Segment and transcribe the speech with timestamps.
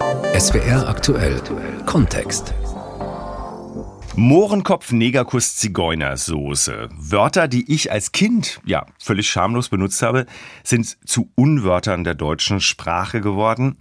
[0.00, 1.40] SWR aktuell
[1.86, 2.52] Kontext.
[4.16, 6.88] Mohrenkopf, Negerkuss, Zigeunersoße.
[6.96, 10.26] Wörter, die ich als Kind, ja, völlig schamlos benutzt habe,
[10.64, 13.76] sind zu Unwörtern der deutschen Sprache geworden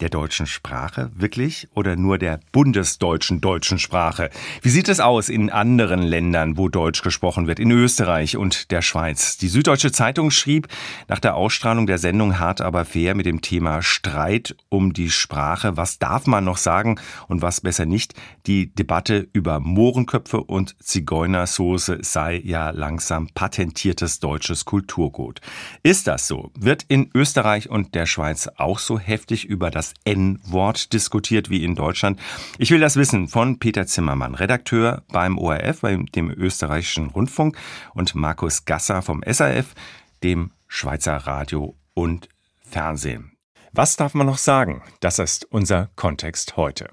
[0.00, 1.10] der deutschen Sprache?
[1.14, 1.68] Wirklich?
[1.74, 4.30] Oder nur der bundesdeutschen deutschen Sprache?
[4.62, 7.58] Wie sieht es aus in anderen Ländern, wo Deutsch gesprochen wird?
[7.58, 9.38] In Österreich und der Schweiz.
[9.38, 10.68] Die Süddeutsche Zeitung schrieb
[11.08, 15.76] nach der Ausstrahlung der Sendung Hart aber fair mit dem Thema Streit um die Sprache.
[15.76, 18.14] Was darf man noch sagen und was besser nicht?
[18.46, 25.40] Die Debatte über Mohrenköpfe und Zigeunersoße sei ja langsam patentiertes deutsches Kulturgut.
[25.82, 26.50] Ist das so?
[26.58, 31.64] Wird in Österreich und der Schweiz auch so heftig über das das N-Wort diskutiert wie
[31.64, 32.18] in Deutschland.
[32.58, 37.56] Ich will das wissen von Peter Zimmermann, Redakteur beim ORF, beim dem österreichischen Rundfunk
[37.94, 39.74] und Markus Gasser vom SAF,
[40.22, 42.28] dem Schweizer Radio und
[42.62, 43.32] Fernsehen.
[43.72, 44.82] Was darf man noch sagen?
[45.00, 46.88] Das ist unser Kontext heute.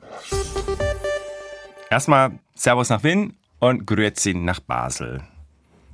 [1.90, 5.24] Erstmal Servus nach Wien und Grüezi nach Basel.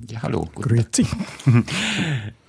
[0.08, 0.48] Ja, hallo.
[0.54, 1.06] Grüezi.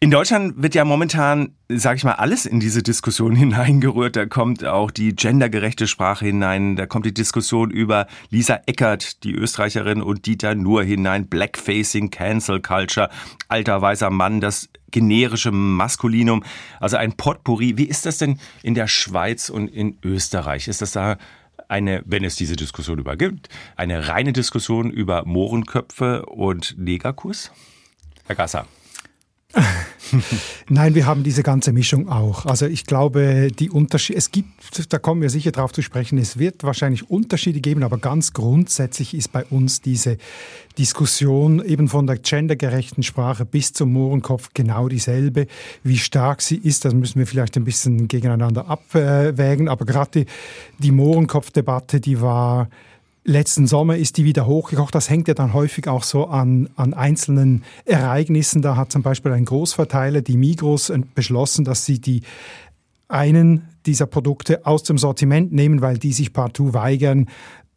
[0.00, 4.16] In Deutschland wird ja momentan, sage ich mal, alles in diese Diskussion hineingerührt.
[4.16, 6.76] Da kommt auch die gendergerechte Sprache hinein.
[6.76, 11.28] Da kommt die Diskussion über Lisa Eckert, die Österreicherin, und Dieter Nuhr hinein.
[11.28, 13.08] Blackfacing, Cancel Culture,
[13.48, 16.44] alter weißer Mann, das generische Maskulinum.
[16.80, 17.78] Also ein Potpourri.
[17.78, 20.68] Wie ist das denn in der Schweiz und in Österreich?
[20.68, 21.16] Ist das da
[21.68, 27.50] eine, wenn es diese Diskussion übergibt, eine reine Diskussion über Mohrenköpfe und Negerkuss?
[28.26, 28.66] Herr Gasser.
[30.68, 32.46] Nein, wir haben diese ganze Mischung auch.
[32.46, 36.38] Also ich glaube, die Unterschiede, es gibt, da kommen wir sicher drauf zu sprechen, es
[36.38, 40.18] wird wahrscheinlich Unterschiede geben, aber ganz grundsätzlich ist bei uns diese
[40.78, 45.46] Diskussion eben von der gendergerechten Sprache bis zum Mohrenkopf genau dieselbe.
[45.82, 50.26] Wie stark sie ist, das müssen wir vielleicht ein bisschen gegeneinander abwägen, aber gerade die,
[50.78, 52.68] die Mohrenkopf-Debatte, die war
[53.26, 54.94] Letzten Sommer ist die wieder hochgekocht.
[54.94, 58.60] Das hängt ja dann häufig auch so an, an einzelnen Ereignissen.
[58.60, 62.20] Da hat zum Beispiel ein Großverteiler, die Migros, beschlossen, dass sie die
[63.08, 67.28] einen dieser Produkte aus dem Sortiment nehmen, weil die sich partout weigern,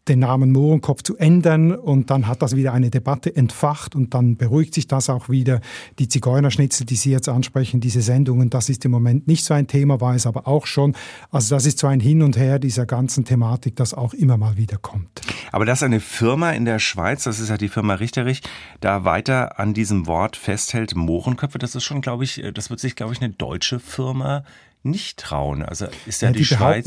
[0.10, 4.38] den Namen Mohrenkopf zu ändern und dann hat das wieder eine Debatte entfacht und dann
[4.38, 5.62] beruhigt sich das auch wieder.
[6.00, 9.68] Die Zigeunerschnitzel, die Sie jetzt ansprechen, diese Sendungen, das ist im Moment nicht so ein
[9.68, 10.96] Thema, war es aber auch schon.
[11.32, 14.58] Also das ist so ein Hin und Her dieser ganzen Thematik, das auch immer mal
[14.58, 15.22] wieder kommt.
[15.52, 18.42] Aber dass eine Firma in der Schweiz, das ist ja die Firma Richterich,
[18.82, 22.96] da weiter an diesem Wort festhält, Mohrenköpfe, das ist schon, glaube ich, das wird sich,
[22.96, 24.44] glaube ich, eine deutsche Firma
[24.84, 25.64] nicht trauen.
[25.64, 26.86] Also ist ja, ja die, die Schweiz.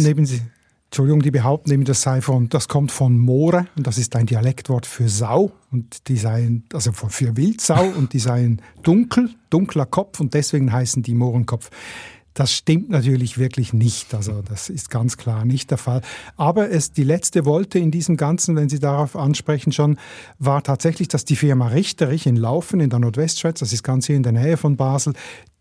[0.91, 4.27] Entschuldigung, die behaupten eben, das sei von, das kommt von Moore und das ist ein
[4.27, 10.19] Dialektwort für Sau und die seien, also für Wildsau und die seien dunkel, dunkler Kopf
[10.19, 11.71] und deswegen heißen die Mohrenkopf.
[12.35, 14.15] Das stimmt natürlich wirklich nicht.
[14.15, 16.01] Also das ist ganz klar nicht der Fall.
[16.37, 19.97] Aber es, die letzte Wolte in diesem Ganzen, wenn Sie darauf ansprechen schon,
[20.39, 24.17] war tatsächlich, dass die Firma Richterich in Laufen in der Nordwestschweiz, das ist ganz hier
[24.17, 25.13] in der Nähe von Basel,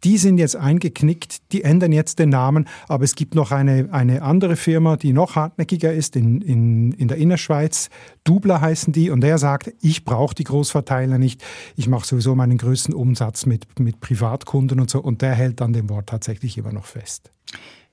[0.04, 4.22] die sind jetzt eingeknickt, die ändern jetzt den Namen, aber es gibt noch eine, eine
[4.22, 7.90] andere Firma, die noch hartnäckiger ist in, in, in der Innerschweiz.
[8.24, 11.44] Dubler heißen die und der sagt, ich brauche die Großverteiler nicht,
[11.76, 15.74] ich mache sowieso meinen größten Umsatz mit, mit Privatkunden und so und der hält an
[15.74, 17.32] dem Wort tatsächlich immer noch fest.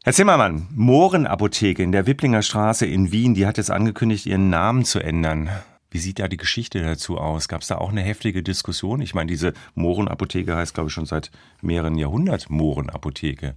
[0.04, 4.84] Herr Zimmermann, Mohrenapotheke in der Wipplinger Straße in Wien, die hat jetzt angekündigt, ihren Namen
[4.84, 5.50] zu ändern.
[5.90, 7.48] Wie sieht da die Geschichte dazu aus?
[7.48, 9.00] Gab es da auch eine heftige Diskussion?
[9.00, 11.30] Ich meine, diese Mohrenapotheke heißt, glaube ich, schon seit
[11.62, 13.54] mehreren Jahrhunderten Mohrenapotheke.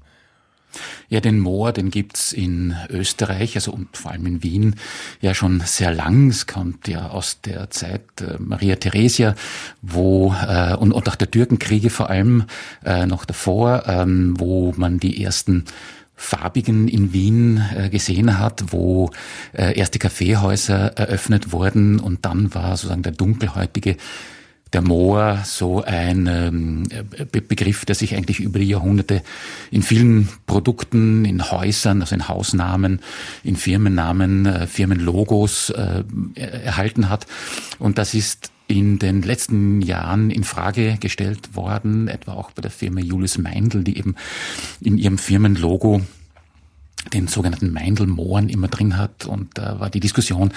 [1.10, 4.76] Ja, den Moor, den gibt's in Österreich, also und vor allem in Wien,
[5.20, 6.30] ja schon sehr lang.
[6.30, 9.34] Es kommt ja aus der Zeit äh, Maria Theresia,
[9.82, 12.44] wo äh, und, und auch der Türkenkriege vor allem
[12.86, 15.66] äh, noch davor, ähm, wo man die ersten
[16.22, 19.10] Farbigen in Wien äh, gesehen hat, wo
[19.54, 23.96] äh, erste Kaffeehäuser eröffnet wurden und dann war sozusagen der dunkelhäutige
[24.74, 26.84] der Moor so ein ähm,
[27.32, 29.24] Begriff, der sich eigentlich über die Jahrhunderte
[29.72, 33.00] in vielen Produkten, in Häusern, also in Hausnamen,
[33.44, 35.72] in Firmennamen, äh, Firmenlogos
[36.36, 37.26] erhalten hat.
[37.80, 42.70] Und das ist in den letzten Jahren in Frage gestellt worden, etwa auch bei der
[42.70, 44.16] Firma Julius Meindl, die eben
[44.80, 46.02] in ihrem Firmenlogo
[47.14, 49.26] den sogenannten Meindl-Mohren immer drin hat.
[49.26, 50.52] Und da war die Diskussion,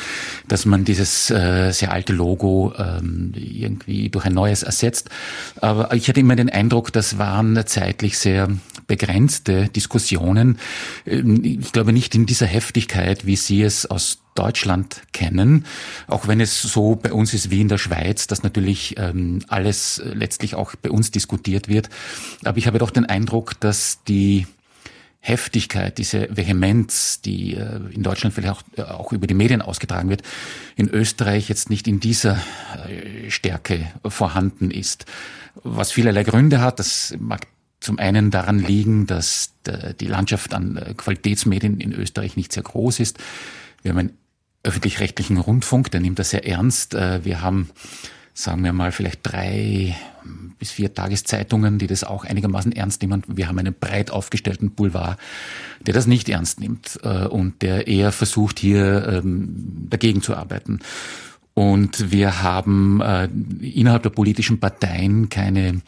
[0.48, 5.08] dass man dieses äh, sehr alte Logo ähm, irgendwie durch ein neues ersetzt.
[5.60, 8.48] Aber ich hatte immer den Eindruck, das waren zeitlich sehr
[8.86, 10.58] begrenzte Diskussionen.
[11.06, 15.66] Ähm, ich glaube nicht in dieser Heftigkeit, wie Sie es aus Deutschland kennen,
[16.06, 20.02] auch wenn es so bei uns ist wie in der Schweiz, dass natürlich ähm, alles
[20.04, 21.90] letztlich auch bei uns diskutiert wird.
[22.44, 24.46] Aber ich habe doch den Eindruck, dass die
[25.24, 30.08] Heftigkeit, diese Vehemenz, die äh, in Deutschland vielleicht auch, äh, auch über die Medien ausgetragen
[30.08, 30.22] wird,
[30.74, 32.40] in Österreich jetzt nicht in dieser
[32.88, 35.06] äh, Stärke vorhanden ist.
[35.62, 37.46] Was vielerlei Gründe hat, das mag
[37.78, 39.54] zum einen daran liegen, dass
[40.00, 43.18] die Landschaft an Qualitätsmedien in Österreich nicht sehr groß ist.
[43.82, 44.18] Wir haben einen
[44.62, 46.94] öffentlich-rechtlichen Rundfunk, der nimmt das sehr ernst.
[46.94, 47.70] Wir haben
[48.34, 49.96] sagen wir mal, vielleicht drei
[50.58, 53.24] bis vier Tageszeitungen, die das auch einigermaßen ernst nehmen.
[53.26, 55.18] Wir haben einen breit aufgestellten Boulevard,
[55.80, 60.80] der das nicht ernst nimmt äh, und der eher versucht, hier ähm, dagegen zu arbeiten.
[61.54, 63.28] Und wir haben äh,
[63.60, 65.82] innerhalb der politischen Parteien keine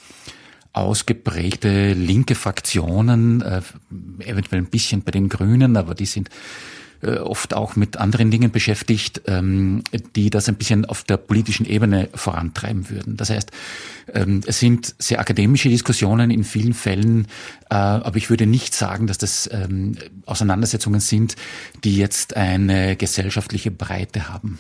[0.73, 3.63] ausgeprägte linke Fraktionen, äh,
[4.19, 6.29] eventuell ein bisschen bei den Grünen, aber die sind
[7.03, 9.83] oft auch mit anderen Dingen beschäftigt, ähm,
[10.17, 13.17] die das ein bisschen auf der politischen Ebene vorantreiben würden.
[13.17, 13.51] Das heißt,
[14.13, 17.27] ähm, es sind sehr akademische Diskussionen in vielen Fällen,
[17.71, 19.97] äh, aber ich würde nicht sagen, dass das ähm,
[20.27, 21.37] Auseinandersetzungen sind,
[21.85, 24.59] die jetzt eine gesellschaftliche Breite haben.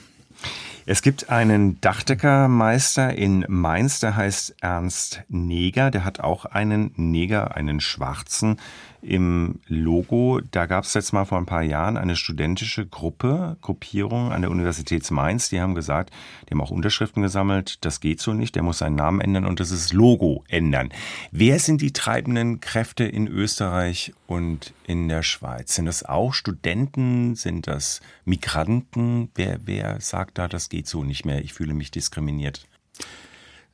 [0.87, 5.91] Es gibt einen Dachdeckermeister in Mainz, der heißt Ernst Neger.
[5.91, 8.59] Der hat auch einen Neger, einen Schwarzen
[9.05, 10.41] im Logo.
[10.51, 14.51] Da gab es jetzt mal vor ein paar Jahren eine studentische Gruppe, Gruppierung an der
[14.51, 15.51] Universität Mainz.
[15.51, 16.11] Die haben gesagt,
[16.49, 19.61] die haben auch Unterschriften gesammelt, das geht so nicht, der muss seinen Namen ändern und
[19.61, 20.91] das ist Logo ändern.
[21.31, 25.75] Wer sind die treibenden Kräfte in Österreich und in der Schweiz?
[25.75, 27.35] Sind das auch Studenten?
[27.35, 29.31] Sind das Migranten?
[29.35, 32.67] Wer, wer sagt da, das geht so nicht mehr, ich fühle mich diskriminiert?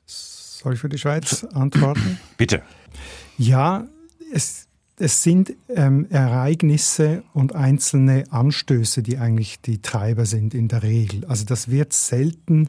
[0.06, 2.19] Soll ich für die Schweiz antworten?
[2.37, 2.62] Bitte.
[3.38, 3.87] Ja,
[4.33, 4.69] es
[5.00, 11.25] es sind ähm, Ereignisse und einzelne Anstöße, die eigentlich die Treiber sind in der Regel.
[11.26, 12.69] Also das wird selten,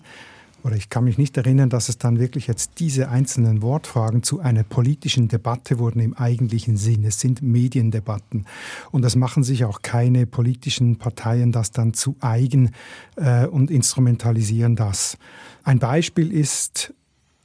[0.63, 4.39] oder ich kann mich nicht erinnern, dass es dann wirklich jetzt diese einzelnen Wortfragen zu
[4.39, 7.03] einer politischen Debatte wurden im eigentlichen Sinn.
[7.03, 8.45] Es sind Mediendebatten.
[8.91, 12.71] Und das machen sich auch keine politischen Parteien das dann zu eigen
[13.15, 15.17] äh, und instrumentalisieren das.
[15.63, 16.93] Ein Beispiel ist,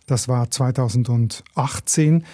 [0.07, 2.25] das war 2018,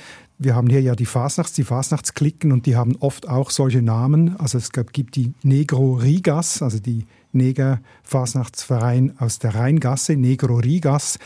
[0.45, 4.37] wir haben hier ja die Fasnachts, die Fasnachtsklicken und die haben oft auch solche Namen.
[4.39, 11.19] Also es gibt die Negro Rigas, also die Neger Fasnachtsverein aus der Rheingasse, Negro Rigas.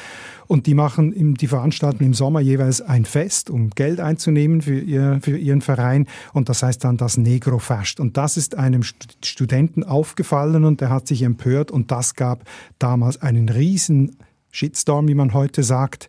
[0.46, 5.18] Und die machen, die veranstalten im Sommer jeweils ein Fest, um Geld einzunehmen für, ihr,
[5.20, 6.06] für ihren Verein.
[6.32, 7.98] Und das heißt dann das Negro Fest.
[7.98, 8.82] Und das ist einem
[9.24, 11.72] Studenten aufgefallen und der hat sich empört.
[11.72, 12.44] Und das gab
[12.78, 14.16] damals einen riesen
[14.50, 16.08] Shitstorm, wie man heute sagt.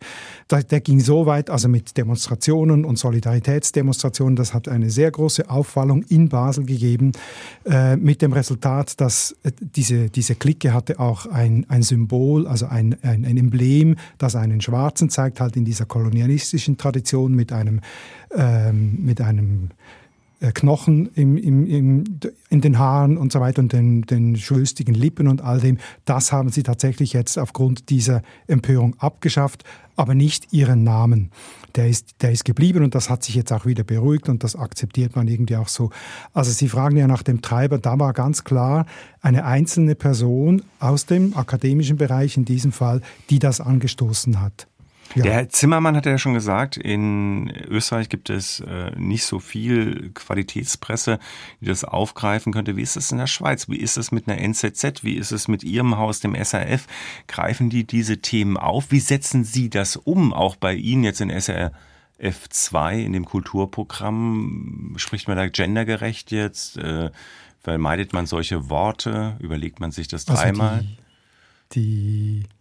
[0.49, 6.03] Der, ging so weit, also mit Demonstrationen und Solidaritätsdemonstrationen, das hat eine sehr große Aufwallung
[6.03, 7.11] in Basel gegeben,
[7.65, 12.67] äh, mit dem Resultat, dass äh, diese, diese Clique hatte auch ein, ein Symbol, also
[12.67, 17.81] ein, ein, ein Emblem, das einen Schwarzen zeigt, halt in dieser kolonialistischen Tradition mit einem,
[18.31, 19.69] ähm, mit einem
[20.39, 22.03] Knochen im, im, im,
[22.49, 26.31] in den Haaren und so weiter und den, den schwülstigen Lippen und all dem, das
[26.31, 29.63] haben sie tatsächlich jetzt aufgrund dieser Empörung abgeschafft,
[29.95, 31.31] aber nicht ihren Namen.
[31.75, 34.55] Der ist, der ist geblieben und das hat sich jetzt auch wieder beruhigt und das
[34.55, 35.89] akzeptiert man irgendwie auch so.
[36.33, 38.85] Also Sie fragen ja nach dem Treiber, da war ganz klar
[39.21, 43.01] eine einzelne Person aus dem akademischen Bereich in diesem Fall,
[43.31, 44.67] die das angestoßen hat.
[45.15, 45.23] Ja.
[45.23, 50.11] Der Herr Zimmermann hat ja schon gesagt, in Österreich gibt es äh, nicht so viel
[50.13, 51.19] Qualitätspresse,
[51.61, 52.75] die das aufgreifen könnte.
[52.75, 53.69] Wie ist es in der Schweiz?
[53.69, 55.03] Wie ist es mit einer NZZ?
[55.03, 56.87] Wie ist es mit Ihrem Haus, dem SRF?
[57.27, 58.91] Greifen die diese Themen auf?
[58.91, 60.33] Wie setzen Sie das um?
[60.33, 61.71] Auch bei Ihnen jetzt in SRF
[62.49, 64.95] 2 in dem Kulturprogramm?
[64.97, 66.77] Spricht man da gendergerecht jetzt?
[66.77, 67.11] Äh,
[67.61, 69.37] vermeidet man solche Worte?
[69.39, 70.75] Überlegt man sich das dreimal?
[70.75, 70.87] Also
[71.73, 72.56] die, die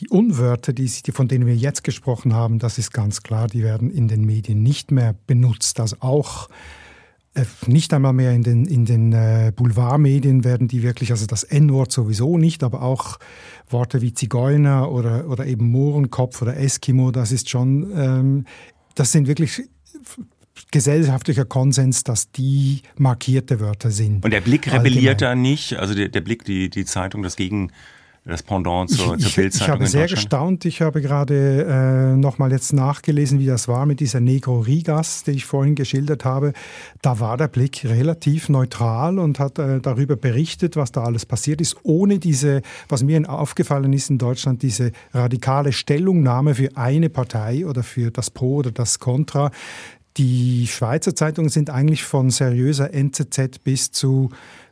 [0.00, 3.90] die Unwörter, die, von denen wir jetzt gesprochen haben, das ist ganz klar, die werden
[3.90, 5.78] in den Medien nicht mehr benutzt.
[5.78, 6.48] Also auch
[7.34, 11.42] äh, nicht einmal mehr in den, in den äh, Boulevardmedien werden die wirklich, also das
[11.42, 13.18] N-Wort sowieso nicht, aber auch
[13.68, 18.46] Worte wie Zigeuner oder, oder eben Mohrenkopf oder Eskimo, das ist schon, ähm,
[18.94, 19.62] das sind wirklich
[20.70, 24.24] gesellschaftlicher Konsens, dass die markierte Wörter sind.
[24.24, 27.70] Und der Blick rebelliert da nicht, also der, der Blick, die, die Zeitung, das Gegen
[28.24, 29.50] das Pendant zur, zur Bildzeitung.
[29.52, 30.64] Ich, habe sehr gestaunt.
[30.66, 35.32] Ich habe gerade äh, nochmal jetzt nachgelesen, wie das war mit dieser Negro Rigas, die
[35.32, 36.52] ich vorhin geschildert habe.
[37.00, 41.60] Da war der Blick relativ neutral und hat äh, darüber berichtet, was da alles passiert
[41.62, 47.66] ist, ohne diese, was mir aufgefallen ist in Deutschland, diese radikale Stellungnahme für eine Partei
[47.66, 49.50] oder für das Pro oder das Contra.
[50.16, 54.30] Die Schweizer Zeitungen sind eigentlich von seriöser NZZ bis zu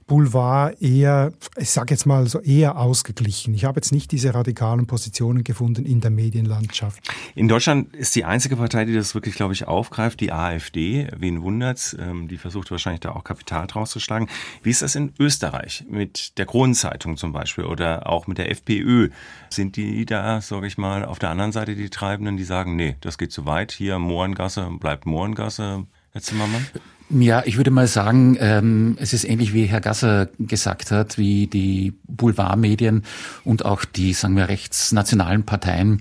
[0.09, 3.55] Boulevard eher, ich sage jetzt mal so eher ausgeglichen.
[3.55, 7.01] Ich habe jetzt nicht diese radikalen Positionen gefunden in der Medienlandschaft.
[7.35, 11.09] In Deutschland ist die einzige Partei, die das wirklich, glaube ich, aufgreift, die AfD.
[11.17, 11.95] Wen wundert's?
[12.01, 14.29] Ähm, die versucht wahrscheinlich da auch Kapital draus zu schlagen.
[14.63, 19.11] Wie ist das in Österreich mit der Kronenzeitung zum Beispiel oder auch mit der FPÖ?
[19.51, 22.97] Sind die da, sage ich mal, auf der anderen Seite die Treibenden, die sagen, nee,
[23.03, 26.67] das geht zu weit, hier Mohrengasse bleibt Mohrengasse, Herr Zimmermann?
[27.11, 31.47] Ja, ich würde mal sagen, ähm, es ist ähnlich wie Herr Gasser gesagt hat, wie
[31.47, 33.05] die Boulevardmedien
[33.45, 36.01] und auch die, sagen wir, rechtsnationalen Parteien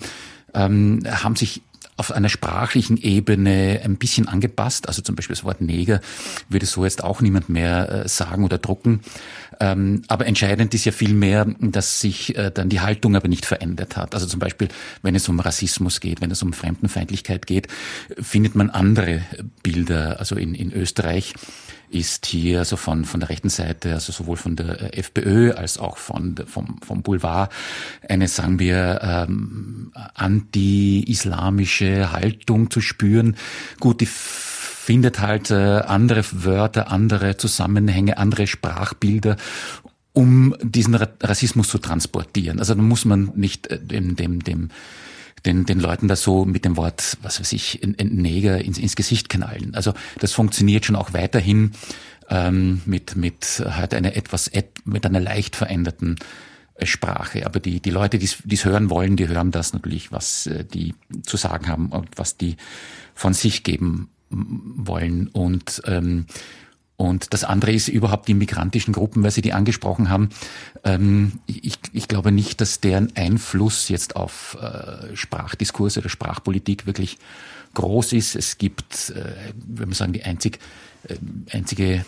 [0.54, 1.62] ähm, haben sich
[1.98, 4.88] auf einer sprachlichen Ebene ein bisschen angepasst.
[4.88, 6.00] Also zum Beispiel das Wort Neger
[6.48, 9.02] würde so jetzt auch niemand mehr äh, sagen oder drucken.
[9.60, 13.98] Ähm, aber entscheidend ist ja vielmehr, dass sich äh, dann die Haltung aber nicht verändert
[13.98, 14.14] hat.
[14.14, 14.68] Also zum Beispiel,
[15.02, 17.68] wenn es um Rassismus geht, wenn es um Fremdenfeindlichkeit geht,
[18.20, 19.24] findet man andere
[19.64, 20.20] Bilder.
[20.20, 21.34] Also in, in Österreich
[21.90, 25.78] ist hier also von, von der rechten Seite, also sowohl von der äh, FPÖ als
[25.78, 27.52] auch von, vom, vom Boulevard,
[28.08, 33.36] eine, sagen wir, ähm, anti-islamische Haltung zu spüren.
[33.80, 39.38] Gut, die findet halt äh, andere Wörter, andere Zusammenhänge, andere Sprachbilder
[40.14, 42.58] um diesen Rassismus zu transportieren.
[42.58, 44.70] Also da muss man nicht äh, dem, dem, dem
[45.46, 48.96] den, den Leuten das so mit dem Wort, was weiß ich, ein Neger ins, ins
[48.96, 49.76] Gesicht knallen.
[49.76, 51.72] Also das funktioniert schon auch weiterhin
[52.30, 54.52] ähm, mit, mit halt einer etwas,
[54.86, 56.18] mit einer leicht veränderten
[56.76, 57.46] äh, Sprache.
[57.46, 60.96] Aber die, die Leute, die es hören wollen, die hören das natürlich, was äh, die
[61.24, 62.58] zu sagen haben und was die
[63.14, 65.28] von sich geben wollen.
[65.28, 66.26] Und, ähm,
[66.98, 70.30] und das andere ist überhaupt die migrantischen Gruppen, weil Sie die angesprochen haben.
[70.84, 77.20] Ähm, ich, ich glaube nicht, dass deren Einfluss jetzt auf äh, Sprachdiskurse oder Sprachpolitik wirklich
[77.76, 78.36] groß ist.
[78.36, 80.58] Es gibt, äh, wenn man sagen, die einzig,
[81.08, 81.16] äh,
[81.52, 82.04] einzige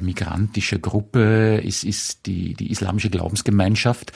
[0.00, 4.12] migrantische Gruppe ist, ist die, die islamische Glaubensgemeinschaft,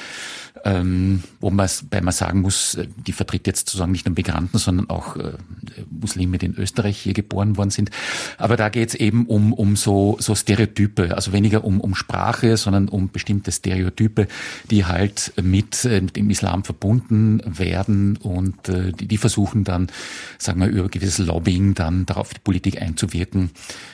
[0.65, 4.59] ähm, wo man bei man sagen muss, äh, die vertritt jetzt sozusagen nicht nur Migranten,
[4.59, 5.33] sondern auch äh,
[5.91, 7.91] Muslime, die in Österreich hier geboren worden sind.
[8.39, 12.57] Aber da geht es eben um, um so, so Stereotype, also weniger um, um Sprache,
[12.57, 14.29] sondern um bestimmte Stereotype,
[14.71, 19.89] die halt mit, äh, mit dem Islam verbunden werden und äh, die, die versuchen dann,
[20.39, 23.51] sagen wir, über gewisses Lobbying dann darauf die Politik einzuwirken,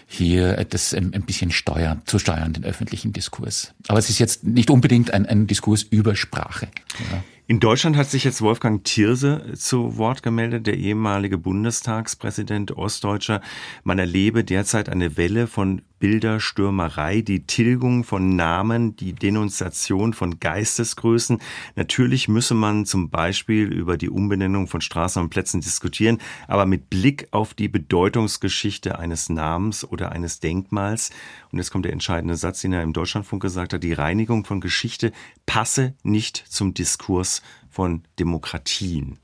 [0.06, 3.74] hier das ein, ein bisschen steuern, zu steuern, den öffentlichen Diskurs.
[3.88, 6.68] Aber es ist jetzt nicht unbedingt ein, ein Diskurs über Sprache.
[7.10, 7.22] Ja.
[7.50, 13.40] In Deutschland hat sich jetzt Wolfgang Thierse zu Wort gemeldet, der ehemalige Bundestagspräsident Ostdeutscher.
[13.84, 21.40] Man erlebe derzeit eine Welle von Bilderstürmerei, die Tilgung von Namen, die Denunziation von Geistesgrößen.
[21.76, 26.90] Natürlich müsse man zum Beispiel über die Umbenennung von Straßen und Plätzen diskutieren, aber mit
[26.90, 31.10] Blick auf die Bedeutungsgeschichte eines Namens oder eines Denkmals.
[31.50, 34.60] Und jetzt kommt der entscheidende Satz, den er im Deutschlandfunk gesagt hat, die Reinigung von
[34.60, 35.12] Geschichte
[35.46, 39.18] passe nicht zum Diskurs von Demokratien.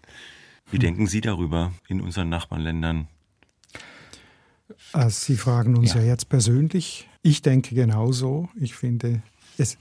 [0.71, 3.09] Wie denken Sie darüber in unseren Nachbarländern?
[4.92, 6.00] Also Sie fragen uns ja.
[6.00, 7.09] ja jetzt persönlich.
[7.23, 8.49] Ich denke genauso.
[8.54, 9.23] Ich finde,
[9.59, 9.76] es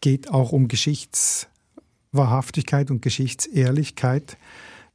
[0.00, 4.38] geht auch um Geschichtswahrhaftigkeit und Geschichtsehrlichkeit.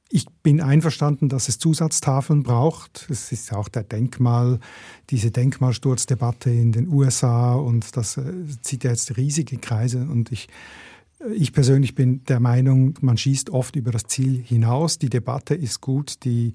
[0.10, 3.08] Ich bin einverstanden, dass es Zusatztafeln braucht.
[3.10, 4.60] Es ist auch der Denkmal,
[5.10, 8.32] diese Denkmalsturzdebatte in den USA und das äh,
[8.62, 10.02] zieht ja jetzt riesige Kreise.
[10.02, 10.50] Und ich,
[11.34, 15.00] ich persönlich bin der Meinung, man schießt oft über das Ziel hinaus.
[15.00, 16.54] Die Debatte ist gut, die,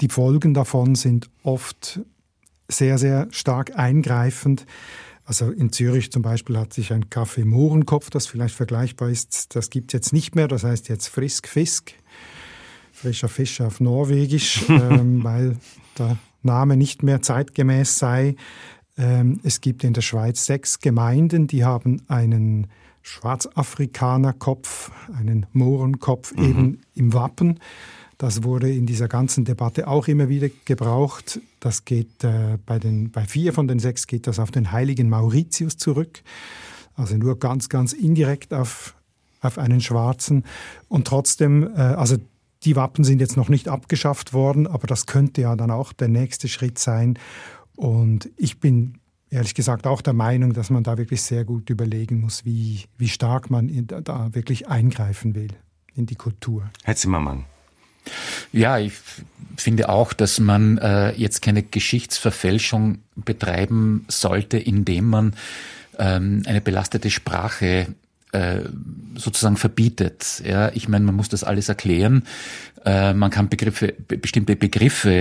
[0.00, 2.00] die Folgen davon sind oft
[2.68, 4.66] sehr, sehr stark eingreifend.
[5.24, 9.70] Also in Zürich zum Beispiel hat sich ein Café Mohrenkopf, das vielleicht vergleichbar ist, das
[9.70, 11.94] gibt es jetzt nicht mehr, das heißt jetzt Frisk Fisk,
[12.92, 15.56] frischer Fisch auf Norwegisch, ähm, weil
[15.98, 18.36] der Name nicht mehr zeitgemäß sei.
[18.98, 22.68] Ähm, es gibt in der Schweiz sechs Gemeinden, die haben einen
[23.02, 26.44] Schwarzafrikanerkopf, einen Mohrenkopf mhm.
[26.44, 27.60] eben im Wappen.
[28.18, 31.40] Das wurde in dieser ganzen Debatte auch immer wieder gebraucht.
[31.60, 35.08] Das geht äh, bei, den, bei vier von den sechs geht das auf den heiligen
[35.08, 36.22] Mauritius zurück.
[36.94, 38.94] Also nur ganz, ganz indirekt auf,
[39.40, 40.44] auf einen Schwarzen.
[40.88, 42.16] Und trotzdem, äh, also
[42.62, 46.08] die Wappen sind jetzt noch nicht abgeschafft worden, aber das könnte ja dann auch der
[46.08, 47.18] nächste Schritt sein.
[47.76, 52.20] Und ich bin ehrlich gesagt auch der Meinung, dass man da wirklich sehr gut überlegen
[52.20, 55.50] muss, wie, wie stark man da wirklich eingreifen will
[55.94, 56.70] in die Kultur.
[56.84, 57.44] Herr Zimmermann.
[58.52, 58.92] Ja, ich
[59.56, 65.34] finde auch, dass man äh, jetzt keine Geschichtsverfälschung betreiben sollte, indem man
[65.98, 67.86] ähm, eine belastete Sprache
[68.32, 68.62] äh,
[69.14, 70.42] sozusagen verbietet.
[70.44, 72.24] Ja, ich meine, man muss das alles erklären.
[72.84, 75.12] Äh, man kann Begriffe, bestimmte Begriffe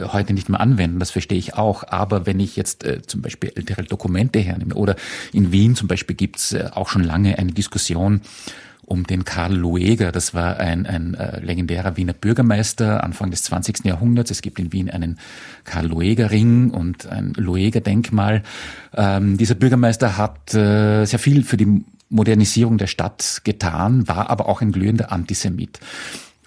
[0.00, 1.84] äh, heute nicht mehr anwenden, das verstehe ich auch.
[1.88, 4.94] Aber wenn ich jetzt äh, zum Beispiel ältere Dokumente hernehme oder
[5.32, 8.20] in Wien zum Beispiel gibt's äh, auch schon lange eine Diskussion
[8.86, 10.12] um den Karl Lueger.
[10.12, 13.84] Das war ein, ein äh, legendärer Wiener Bürgermeister Anfang des 20.
[13.84, 14.30] Jahrhunderts.
[14.30, 15.18] Es gibt in Wien einen
[15.64, 18.42] Karl Lueger Ring und ein Lueger Denkmal.
[18.94, 24.48] Ähm, dieser Bürgermeister hat äh, sehr viel für die Modernisierung der Stadt getan, war aber
[24.48, 25.80] auch ein glühender Antisemit.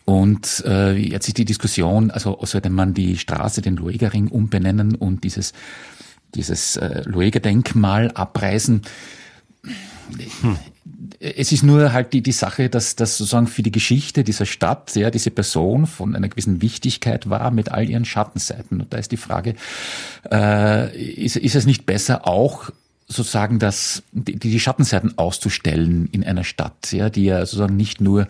[0.05, 4.95] Und äh, jetzt ist die Diskussion, also sollte man die Straße den Lueger Ring umbenennen
[4.95, 5.53] und dieses
[6.35, 8.81] dieses äh, Lueger Denkmal abreißen.
[10.41, 10.57] Hm
[11.19, 14.95] es ist nur halt die, die Sache, dass das sozusagen für die Geschichte dieser Stadt,
[14.95, 18.81] ja, diese Person von einer gewissen Wichtigkeit war mit all ihren Schattenseiten.
[18.81, 19.55] Und da ist die Frage,
[20.31, 22.69] äh, ist, ist es nicht besser auch
[23.09, 28.27] sozusagen das, die, die Schattenseiten auszustellen in einer Stadt, ja, die ja sozusagen nicht nur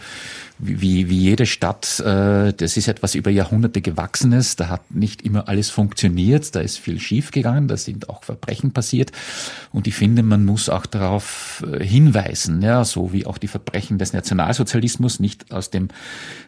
[0.59, 5.47] wie, wie jede Stadt, äh, das ist etwas über Jahrhunderte gewachsenes, da hat nicht immer
[5.47, 9.11] alles funktioniert, da ist viel schiefgegangen, da sind auch Verbrechen passiert
[9.71, 13.97] und ich finde, man muss auch darauf äh, hinweisen, ja, so wie auch die Verbrechen
[13.97, 15.87] des Nationalsozialismus nicht aus dem,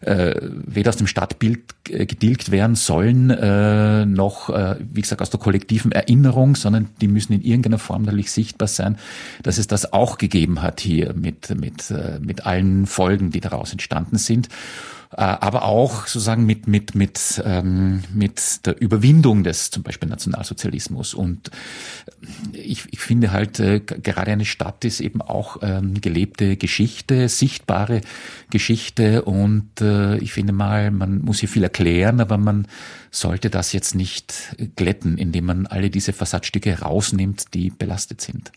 [0.02, 5.30] äh, weder aus dem Stadtbild äh, gedilgt werden sollen, äh, noch, äh, wie gesagt, aus
[5.32, 8.98] der kollektiven Erinnerung, sondern die müssen in irgendeiner Form natürlich sichtbar sein,
[9.44, 13.72] dass es das auch gegeben hat hier mit, mit, äh, mit allen Folgen, die daraus
[13.72, 14.50] entstanden sind,
[15.12, 21.16] aber auch sozusagen mit mit mit ähm, mit der Überwindung des zum Beispiel Nationalsozialismus.
[21.16, 21.50] Und
[22.54, 28.02] ich, ich finde halt äh, gerade eine Stadt ist eben auch ähm, gelebte Geschichte sichtbare
[28.52, 29.24] Geschichte.
[29.24, 32.68] Und äh, ich finde mal man muss hier viel erklären aber man
[33.10, 38.52] sollte das jetzt nicht glätten indem man alle diese Fassadstücke rausnimmt die belastet sind.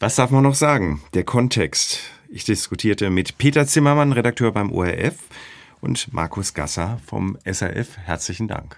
[0.00, 1.02] Was darf man noch sagen?
[1.14, 2.00] Der Kontext.
[2.28, 5.14] Ich diskutierte mit Peter Zimmermann, Redakteur beim ORF,
[5.80, 7.96] und Markus Gasser vom SRF.
[7.98, 8.76] Herzlichen Dank.